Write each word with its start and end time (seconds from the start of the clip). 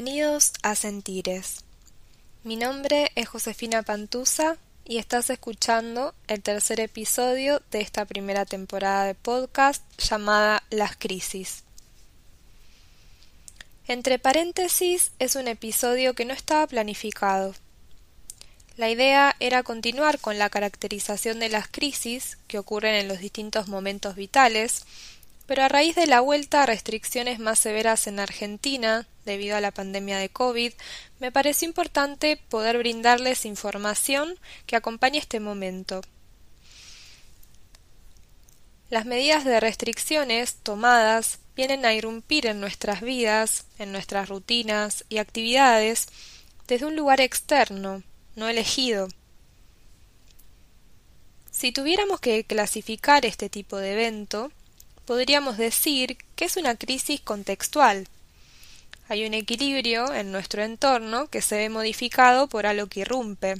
Bienvenidos 0.00 0.52
a 0.62 0.76
Sentires. 0.76 1.64
Mi 2.44 2.54
nombre 2.54 3.10
es 3.16 3.28
Josefina 3.28 3.82
Pantusa 3.82 4.56
y 4.84 4.98
estás 4.98 5.28
escuchando 5.28 6.14
el 6.28 6.40
tercer 6.40 6.78
episodio 6.78 7.60
de 7.72 7.80
esta 7.80 8.04
primera 8.04 8.46
temporada 8.46 9.06
de 9.06 9.16
podcast 9.16 9.82
llamada 10.00 10.62
Las 10.70 10.94
Crisis. 10.96 11.64
Entre 13.88 14.20
paréntesis 14.20 15.10
es 15.18 15.34
un 15.34 15.48
episodio 15.48 16.14
que 16.14 16.24
no 16.24 16.32
estaba 16.32 16.68
planificado. 16.68 17.56
La 18.76 18.90
idea 18.90 19.34
era 19.40 19.64
continuar 19.64 20.20
con 20.20 20.38
la 20.38 20.48
caracterización 20.48 21.40
de 21.40 21.48
las 21.48 21.66
crisis 21.66 22.38
que 22.46 22.60
ocurren 22.60 22.94
en 22.94 23.08
los 23.08 23.18
distintos 23.18 23.66
momentos 23.66 24.14
vitales 24.14 24.84
pero 25.48 25.62
a 25.62 25.68
raíz 25.68 25.96
de 25.96 26.06
la 26.06 26.20
vuelta 26.20 26.62
a 26.62 26.66
restricciones 26.66 27.38
más 27.38 27.58
severas 27.58 28.06
en 28.06 28.20
Argentina, 28.20 29.08
debido 29.24 29.56
a 29.56 29.62
la 29.62 29.70
pandemia 29.70 30.18
de 30.18 30.28
COVID, 30.28 30.74
me 31.20 31.32
pareció 31.32 31.66
importante 31.66 32.36
poder 32.36 32.76
brindarles 32.76 33.46
información 33.46 34.38
que 34.66 34.76
acompañe 34.76 35.18
este 35.18 35.40
momento. 35.40 36.02
Las 38.90 39.06
medidas 39.06 39.46
de 39.46 39.58
restricciones 39.58 40.56
tomadas 40.56 41.38
vienen 41.56 41.86
a 41.86 41.94
irrumpir 41.94 42.44
en 42.44 42.60
nuestras 42.60 43.00
vidas, 43.00 43.64
en 43.78 43.90
nuestras 43.90 44.28
rutinas 44.28 45.06
y 45.08 45.16
actividades 45.16 46.08
desde 46.66 46.84
un 46.84 46.94
lugar 46.94 47.22
externo, 47.22 48.02
no 48.36 48.48
elegido. 48.48 49.08
Si 51.50 51.72
tuviéramos 51.72 52.20
que 52.20 52.44
clasificar 52.44 53.24
este 53.24 53.48
tipo 53.48 53.78
de 53.78 53.94
evento, 53.94 54.52
podríamos 55.08 55.56
decir 55.56 56.18
que 56.36 56.44
es 56.44 56.58
una 56.58 56.76
crisis 56.76 57.22
contextual. 57.22 58.06
Hay 59.08 59.24
un 59.24 59.32
equilibrio 59.32 60.12
en 60.12 60.32
nuestro 60.32 60.62
entorno 60.62 61.28
que 61.28 61.40
se 61.40 61.56
ve 61.56 61.70
modificado 61.70 62.46
por 62.46 62.66
algo 62.66 62.88
que 62.88 63.00
irrumpe. 63.00 63.54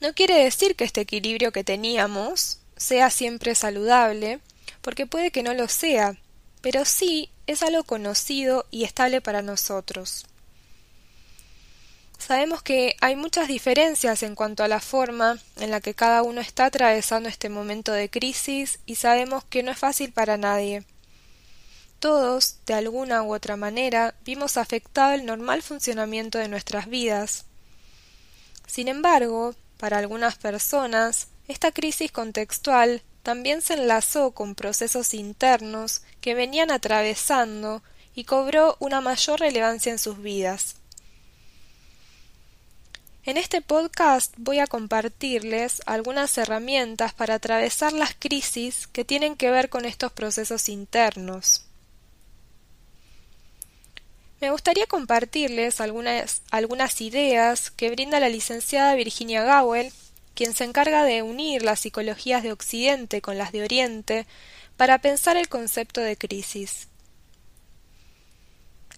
No 0.00 0.12
quiere 0.12 0.42
decir 0.42 0.74
que 0.74 0.82
este 0.82 1.02
equilibrio 1.02 1.52
que 1.52 1.62
teníamos 1.62 2.58
sea 2.76 3.10
siempre 3.10 3.54
saludable, 3.54 4.40
porque 4.80 5.06
puede 5.06 5.30
que 5.30 5.44
no 5.44 5.54
lo 5.54 5.68
sea, 5.68 6.16
pero 6.62 6.84
sí 6.84 7.30
es 7.46 7.62
algo 7.62 7.84
conocido 7.84 8.66
y 8.72 8.82
estable 8.82 9.20
para 9.20 9.40
nosotros. 9.40 10.26
Sabemos 12.30 12.62
que 12.62 12.94
hay 13.00 13.16
muchas 13.16 13.48
diferencias 13.48 14.22
en 14.22 14.36
cuanto 14.36 14.62
a 14.62 14.68
la 14.68 14.78
forma 14.78 15.36
en 15.56 15.72
la 15.72 15.80
que 15.80 15.94
cada 15.94 16.22
uno 16.22 16.40
está 16.40 16.66
atravesando 16.66 17.28
este 17.28 17.48
momento 17.48 17.90
de 17.90 18.08
crisis 18.08 18.78
y 18.86 18.94
sabemos 18.94 19.42
que 19.42 19.64
no 19.64 19.72
es 19.72 19.78
fácil 19.80 20.12
para 20.12 20.36
nadie. 20.36 20.84
Todos, 21.98 22.60
de 22.66 22.74
alguna 22.74 23.24
u 23.24 23.34
otra 23.34 23.56
manera, 23.56 24.14
vimos 24.24 24.58
afectado 24.58 25.14
el 25.14 25.26
normal 25.26 25.62
funcionamiento 25.62 26.38
de 26.38 26.46
nuestras 26.46 26.88
vidas. 26.88 27.46
Sin 28.64 28.86
embargo, 28.86 29.56
para 29.76 29.98
algunas 29.98 30.36
personas, 30.36 31.26
esta 31.48 31.72
crisis 31.72 32.12
contextual 32.12 33.02
también 33.24 33.60
se 33.60 33.74
enlazó 33.74 34.30
con 34.30 34.54
procesos 34.54 35.14
internos 35.14 36.02
que 36.20 36.36
venían 36.36 36.70
atravesando 36.70 37.82
y 38.14 38.22
cobró 38.22 38.76
una 38.78 39.00
mayor 39.00 39.40
relevancia 39.40 39.90
en 39.90 39.98
sus 39.98 40.22
vidas. 40.22 40.76
En 43.22 43.36
este 43.36 43.60
podcast 43.60 44.32
voy 44.38 44.60
a 44.60 44.66
compartirles 44.66 45.82
algunas 45.84 46.38
herramientas 46.38 47.12
para 47.12 47.34
atravesar 47.34 47.92
las 47.92 48.14
crisis 48.18 48.86
que 48.86 49.04
tienen 49.04 49.36
que 49.36 49.50
ver 49.50 49.68
con 49.68 49.84
estos 49.84 50.10
procesos 50.10 50.70
internos. 50.70 51.66
Me 54.40 54.50
gustaría 54.50 54.86
compartirles 54.86 55.82
algunas, 55.82 56.40
algunas 56.50 56.98
ideas 57.02 57.70
que 57.70 57.90
brinda 57.90 58.20
la 58.20 58.30
licenciada 58.30 58.94
Virginia 58.94 59.44
Gowell, 59.44 59.92
quien 60.34 60.54
se 60.54 60.64
encarga 60.64 61.04
de 61.04 61.22
unir 61.22 61.62
las 61.62 61.80
psicologías 61.80 62.42
de 62.42 62.52
Occidente 62.52 63.20
con 63.20 63.36
las 63.36 63.52
de 63.52 63.62
Oriente 63.62 64.26
para 64.78 65.02
pensar 65.02 65.36
el 65.36 65.50
concepto 65.50 66.00
de 66.00 66.16
crisis. 66.16 66.88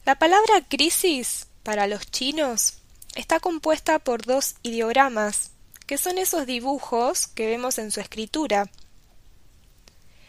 La 0.05 0.15
palabra 0.15 0.65
crisis 0.69 1.49
para 1.65 1.89
los 1.89 2.09
chinos 2.09 2.82
está 3.15 3.41
compuesta 3.41 3.99
por 3.99 4.25
dos 4.25 4.55
ideogramas, 4.63 5.51
que 5.87 5.99
son 5.99 6.19
esos 6.19 6.47
dibujos 6.47 7.27
que 7.27 7.47
vemos 7.47 7.79
en 7.79 7.91
su 7.91 8.01
escritura. 8.01 8.71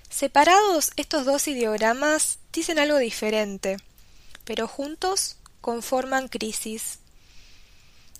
Separados, 0.09 0.91
estos 0.95 1.25
dos 1.25 1.47
ideogramas 1.47 2.39
dicen 2.51 2.79
algo 2.79 2.97
diferente, 2.97 3.77
pero 4.43 4.67
juntos 4.67 5.37
conforman 5.61 6.27
crisis. 6.27 6.99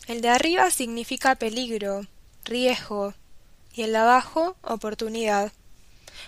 El 0.07 0.21
de 0.21 0.29
arriba 0.29 0.71
significa 0.71 1.35
peligro, 1.35 2.07
riesgo, 2.45 3.13
y 3.73 3.83
el 3.83 3.91
de 3.91 3.97
abajo 3.97 4.55
oportunidad. 4.61 5.51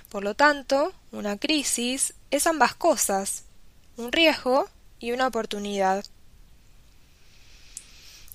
Por 0.10 0.24
lo 0.24 0.36
tanto, 0.36 0.94
una 1.12 1.38
crisis 1.38 2.14
es 2.32 2.48
ambas 2.48 2.76
cosas, 2.76 3.44
un 3.98 4.12
riesgo 4.12 4.68
y 5.00 5.12
una 5.12 5.28
oportunidad. 5.28 6.06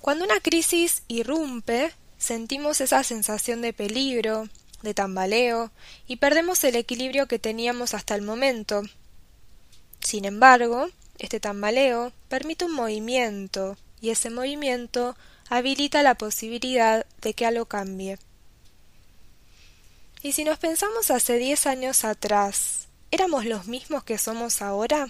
Cuando 0.01 0.25
una 0.25 0.41
crisis 0.41 1.03
irrumpe, 1.09 1.93
sentimos 2.17 2.81
esa 2.81 3.05
sensación 3.05 3.61
de 3.61 3.73
peligro, 3.75 4.49
de 4.83 4.95
tambaleo, 4.95 5.71
y 6.07 6.17
perdemos 6.17 6.65
el 6.65 6.77
equilibrio 6.77 7.29
que 7.29 7.39
teníamos 7.39 7.93
hasta 7.93 8.15
el 8.15 8.23
momento. 8.23 8.83
Sin 10.01 10.25
embargo, 10.25 10.89
este 11.19 11.39
tambaleo 11.39 12.13
permite 12.29 12.65
un 12.65 12.73
movimiento, 12.73 13.77
y 14.01 14.09
ese 14.09 14.31
movimiento 14.31 15.17
habilita 15.51 16.03
la 16.03 16.15
posibilidad 16.15 17.05
de 17.21 17.35
que 17.35 17.45
algo 17.45 17.67
cambie. 17.67 18.19
Y 20.23 20.33
si 20.33 20.45
nos 20.45 20.59
pensamos 20.59 21.11
hace 21.11 21.37
diez 21.37 21.67
años 21.67 22.05
atrás, 22.05 22.89
¿éramos 23.11 23.45
los 23.45 23.67
mismos 23.67 24.05
que 24.05 24.17
somos 24.17 24.63
ahora? 24.63 25.09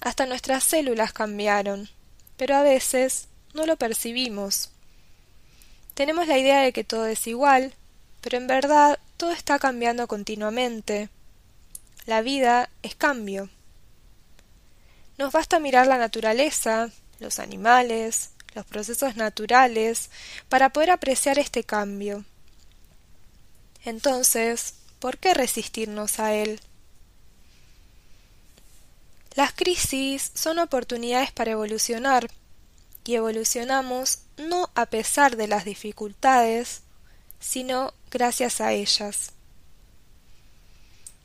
Hasta 0.00 0.26
nuestras 0.26 0.64
células 0.64 1.12
cambiaron, 1.12 1.88
pero 2.36 2.56
a 2.56 2.62
veces 2.62 3.28
no 3.54 3.66
lo 3.66 3.76
percibimos. 3.76 4.70
Tenemos 5.94 6.26
la 6.26 6.38
idea 6.38 6.60
de 6.60 6.72
que 6.72 6.84
todo 6.84 7.06
es 7.06 7.26
igual, 7.26 7.74
pero 8.20 8.38
en 8.38 8.46
verdad 8.46 8.98
todo 9.16 9.32
está 9.32 9.58
cambiando 9.58 10.06
continuamente. 10.08 11.10
La 12.06 12.22
vida 12.22 12.70
es 12.82 12.94
cambio. 12.94 13.50
Nos 15.18 15.32
basta 15.32 15.60
mirar 15.60 15.86
la 15.86 15.98
naturaleza, 15.98 16.90
los 17.20 17.38
animales, 17.38 18.30
los 18.54 18.66
procesos 18.66 19.16
naturales, 19.16 20.10
para 20.48 20.70
poder 20.70 20.90
apreciar 20.90 21.38
este 21.38 21.64
cambio. 21.64 22.24
Entonces, 23.84 24.74
¿por 24.98 25.18
qué 25.18 25.34
resistirnos 25.34 26.18
a 26.18 26.34
él? 26.34 26.60
Las 29.34 29.52
crisis 29.52 30.30
son 30.34 30.58
oportunidades 30.58 31.32
para 31.32 31.52
evolucionar, 31.52 32.30
y 33.04 33.14
evolucionamos 33.14 34.20
no 34.36 34.70
a 34.74 34.86
pesar 34.86 35.36
de 35.36 35.48
las 35.48 35.64
dificultades, 35.64 36.82
sino 37.40 37.92
gracias 38.10 38.60
a 38.60 38.72
ellas. 38.72 39.32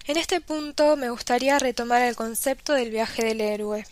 En 0.05 0.17
este 0.17 0.39
punto 0.41 0.95
me 0.95 1.09
gustaría 1.09 1.59
retomar 1.59 2.01
el 2.01 2.15
concepto 2.15 2.73
del 2.73 2.91
viaje 2.91 3.25
del 3.25 3.41
héroe. 3.41 3.85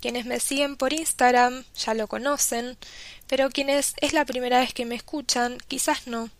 Quienes 0.00 0.26
me 0.26 0.38
siguen 0.38 0.76
por 0.76 0.92
Instagram 0.92 1.64
ya 1.74 1.94
lo 1.94 2.06
conocen, 2.06 2.76
pero 3.26 3.50
quienes 3.50 3.94
es 4.00 4.12
la 4.12 4.24
primera 4.24 4.60
vez 4.60 4.72
que 4.72 4.84
me 4.84 4.94
escuchan 4.94 5.58
quizás 5.66 6.06
no. 6.06 6.30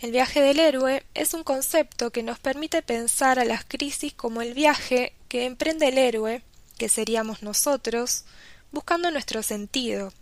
El 0.00 0.10
viaje 0.10 0.40
del 0.40 0.58
héroe 0.58 1.04
es 1.14 1.32
un 1.34 1.44
concepto 1.44 2.10
que 2.10 2.24
nos 2.24 2.40
permite 2.40 2.82
pensar 2.82 3.38
a 3.38 3.44
las 3.44 3.64
crisis 3.64 4.12
como 4.12 4.42
el 4.42 4.54
viaje 4.54 5.14
que 5.28 5.44
emprende 5.44 5.88
el 5.88 5.98
héroe 5.98 6.42
que 6.82 6.88
seríamos 6.88 7.44
nosotros, 7.44 8.24
buscando 8.72 9.12
nuestro 9.12 9.44
sentido. 9.44 10.12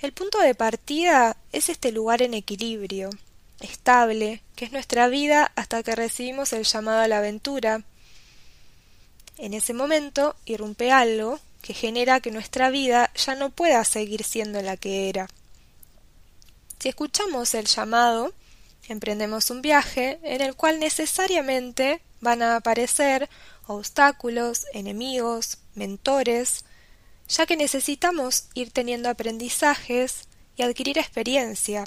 El 0.00 0.12
punto 0.12 0.40
de 0.40 0.56
partida 0.56 1.36
es 1.52 1.68
este 1.68 1.92
lugar 1.92 2.22
en 2.22 2.34
equilibrio, 2.34 3.10
estable, 3.60 4.42
que 4.56 4.64
es 4.64 4.72
nuestra 4.72 5.06
vida 5.06 5.52
hasta 5.54 5.84
que 5.84 5.94
recibimos 5.94 6.52
el 6.52 6.64
llamado 6.64 7.02
a 7.02 7.06
la 7.06 7.18
aventura. 7.18 7.84
En 9.38 9.54
ese 9.54 9.74
momento 9.74 10.34
irrumpe 10.44 10.90
algo 10.90 11.38
que 11.62 11.72
genera 11.72 12.18
que 12.18 12.32
nuestra 12.32 12.68
vida 12.70 13.12
ya 13.14 13.36
no 13.36 13.50
pueda 13.50 13.84
seguir 13.84 14.24
siendo 14.24 14.60
la 14.60 14.76
que 14.76 15.08
era. 15.08 15.28
Si 16.80 16.88
escuchamos 16.88 17.54
el 17.54 17.66
llamado, 17.66 18.32
emprendemos 18.88 19.50
un 19.50 19.62
viaje 19.62 20.18
en 20.24 20.40
el 20.40 20.56
cual 20.56 20.80
necesariamente 20.80 22.00
van 22.20 22.42
a 22.42 22.56
aparecer 22.56 23.28
obstáculos, 23.66 24.66
enemigos, 24.72 25.58
mentores, 25.74 26.64
ya 27.28 27.46
que 27.46 27.56
necesitamos 27.56 28.48
ir 28.54 28.70
teniendo 28.70 29.08
aprendizajes 29.08 30.28
y 30.56 30.62
adquirir 30.62 30.98
experiencia. 30.98 31.84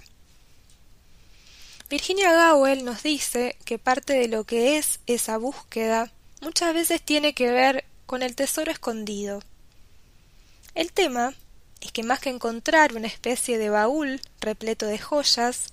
Virginia 1.90 2.52
Gowell 2.52 2.84
nos 2.84 3.04
dice 3.04 3.58
que 3.64 3.80
parte 3.80 4.14
de 4.14 4.28
lo 4.28 4.44
que 4.44 4.78
es 4.78 5.00
esa 5.08 5.38
búsqueda 5.38 6.12
muchas 6.42 6.74
veces 6.74 7.02
tiene 7.02 7.34
que 7.34 7.50
ver 7.52 7.86
con 8.06 8.24
el 8.24 8.36
tesoro 8.36 8.72
escondido. 8.72 9.42
El 10.76 10.92
tema 10.92 11.34
es 11.82 11.92
que 11.92 12.04
más 12.04 12.20
que 12.20 12.30
encontrar 12.30 12.96
una 12.96 13.08
especie 13.08 13.58
de 13.58 13.70
baúl 13.70 14.22
repleto 14.42 14.86
de 14.86 15.00
joyas, 15.00 15.68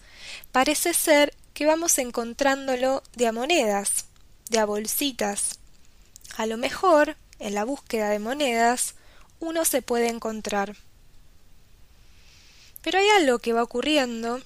parece 0.52 0.94
ser 0.94 1.34
que 1.52 1.66
vamos 1.66 1.98
encontrándolo 1.98 3.02
de 3.14 3.26
a 3.26 3.32
monedas, 3.32 4.06
de 4.50 4.58
a 4.58 4.64
bolsitas. 4.64 5.58
A 6.36 6.46
lo 6.46 6.56
mejor, 6.56 7.16
en 7.38 7.54
la 7.54 7.64
búsqueda 7.64 8.08
de 8.10 8.18
monedas, 8.18 8.94
uno 9.38 9.64
se 9.64 9.82
puede 9.82 10.08
encontrar. 10.08 10.76
Pero 12.82 12.98
hay 12.98 13.08
algo 13.10 13.38
que 13.38 13.52
va 13.52 13.62
ocurriendo, 13.62 14.40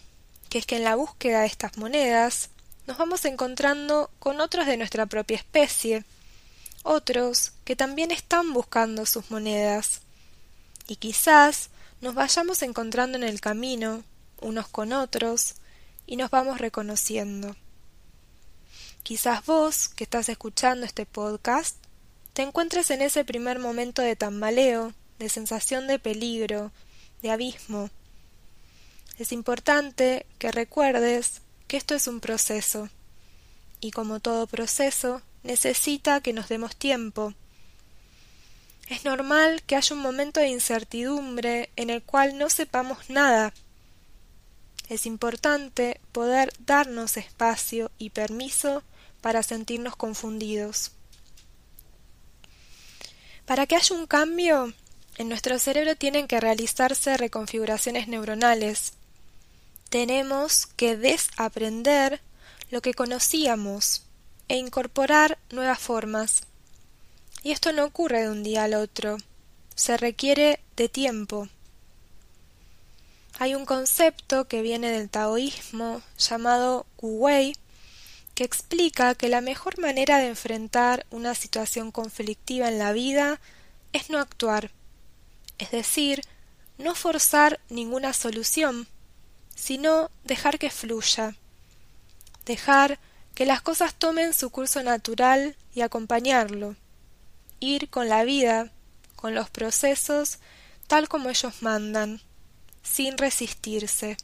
que 0.50 0.58
es 0.58 0.66
que 0.66 0.76
en 0.76 0.84
la 0.84 0.96
búsqueda 0.96 1.40
de 1.40 1.46
estas 1.46 1.78
monedas 1.78 2.50
nos 2.86 2.98
vamos 2.98 3.24
encontrando 3.24 4.10
con 4.18 4.40
otros 4.40 4.66
de 4.66 4.76
nuestra 4.76 5.06
propia 5.06 5.36
especie, 5.36 6.04
otros 6.82 7.52
que 7.64 7.74
también 7.74 8.10
están 8.10 8.52
buscando 8.52 9.06
sus 9.06 9.30
monedas. 9.30 10.02
Y 10.86 10.96
quizás 10.96 11.70
nos 12.00 12.14
vayamos 12.14 12.62
encontrando 12.62 13.16
en 13.16 13.24
el 13.24 13.40
camino, 13.40 14.04
unos 14.40 14.68
con 14.68 14.92
otros, 14.92 15.54
y 16.06 16.16
nos 16.16 16.30
vamos 16.30 16.58
reconociendo. 16.58 17.56
Quizás 19.02 19.44
vos, 19.46 19.88
que 19.88 20.04
estás 20.04 20.28
escuchando 20.28 20.84
este 20.84 21.06
podcast, 21.06 21.76
te 22.32 22.42
encuentres 22.42 22.90
en 22.90 23.02
ese 23.02 23.24
primer 23.24 23.58
momento 23.58 24.02
de 24.02 24.16
tambaleo, 24.16 24.92
de 25.18 25.28
sensación 25.28 25.86
de 25.86 25.98
peligro, 25.98 26.70
de 27.22 27.30
abismo. 27.30 27.90
Es 29.18 29.32
importante 29.32 30.26
que 30.38 30.52
recuerdes 30.52 31.40
que 31.66 31.76
esto 31.76 31.94
es 31.94 32.06
un 32.06 32.20
proceso, 32.20 32.88
y 33.80 33.90
como 33.90 34.20
todo 34.20 34.46
proceso, 34.46 35.22
necesita 35.42 36.20
que 36.20 36.32
nos 36.32 36.48
demos 36.48 36.76
tiempo. 36.76 37.34
Es 38.88 39.04
normal 39.04 39.62
que 39.66 39.76
haya 39.76 39.94
un 39.94 40.02
momento 40.02 40.40
de 40.40 40.48
incertidumbre 40.48 41.70
en 41.76 41.90
el 41.90 42.02
cual 42.02 42.38
no 42.38 42.48
sepamos 42.48 43.10
nada. 43.10 43.52
Es 44.88 45.04
importante 45.04 46.00
poder 46.12 46.52
darnos 46.60 47.16
espacio 47.16 47.90
y 47.98 48.10
permiso 48.10 48.82
para 49.20 49.42
sentirnos 49.42 49.96
confundidos. 49.96 50.92
Para 53.44 53.66
que 53.66 53.76
haya 53.76 53.94
un 53.94 54.06
cambio, 54.06 54.72
en 55.16 55.28
nuestro 55.28 55.58
cerebro 55.58 55.96
tienen 55.96 56.26
que 56.26 56.40
realizarse 56.40 57.16
reconfiguraciones 57.16 58.08
neuronales. 58.08 58.94
Tenemos 59.90 60.66
que 60.66 60.96
desaprender 60.96 62.20
lo 62.70 62.80
que 62.80 62.94
conocíamos 62.94 64.02
e 64.48 64.56
incorporar 64.56 65.38
nuevas 65.50 65.78
formas. 65.78 66.42
Y 67.42 67.52
esto 67.52 67.72
no 67.72 67.84
ocurre 67.84 68.22
de 68.22 68.30
un 68.30 68.42
día 68.42 68.64
al 68.64 68.74
otro, 68.74 69.18
se 69.74 69.96
requiere 69.96 70.60
de 70.76 70.88
tiempo. 70.88 71.48
Hay 73.40 73.54
un 73.54 73.66
concepto 73.66 74.48
que 74.48 74.62
viene 74.62 74.90
del 74.90 75.08
taoísmo 75.08 76.02
llamado 76.18 76.86
Wu-Wei 77.00 77.56
que 78.34 78.42
explica 78.42 79.14
que 79.14 79.28
la 79.28 79.40
mejor 79.40 79.78
manera 79.78 80.18
de 80.18 80.26
enfrentar 80.26 81.06
una 81.10 81.36
situación 81.36 81.92
conflictiva 81.92 82.68
en 82.68 82.78
la 82.78 82.92
vida 82.92 83.40
es 83.92 84.10
no 84.10 84.18
actuar, 84.18 84.72
es 85.58 85.70
decir, 85.70 86.22
no 86.78 86.96
forzar 86.96 87.60
ninguna 87.68 88.12
solución, 88.12 88.88
sino 89.54 90.10
dejar 90.24 90.58
que 90.58 90.70
fluya, 90.70 91.36
dejar 92.44 92.98
que 93.36 93.46
las 93.46 93.62
cosas 93.62 93.94
tomen 93.94 94.34
su 94.34 94.50
curso 94.50 94.82
natural 94.82 95.56
y 95.74 95.82
acompañarlo, 95.82 96.74
ir 97.60 97.88
con 97.88 98.08
la 98.08 98.24
vida, 98.24 98.72
con 99.14 99.36
los 99.36 99.48
procesos, 99.48 100.38
tal 100.88 101.08
como 101.08 101.28
ellos 101.28 101.62
mandan, 101.62 102.20
sin 102.82 103.18
resistirse. 103.18 104.16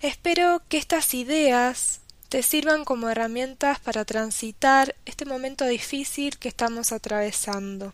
Espero 0.00 0.62
que 0.68 0.78
estas 0.78 1.12
ideas 1.14 2.00
te 2.30 2.42
sirvan 2.42 2.84
como 2.84 3.10
herramientas 3.10 3.80
para 3.80 4.04
transitar 4.04 4.94
este 5.04 5.26
momento 5.26 5.66
difícil 5.66 6.38
que 6.38 6.48
estamos 6.48 6.92
atravesando. 6.92 7.92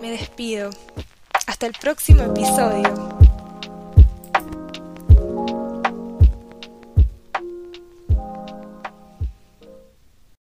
Me 0.00 0.10
despido. 0.10 0.70
Hasta 1.46 1.66
el 1.66 1.74
próximo 1.74 2.22
episodio. 2.22 3.13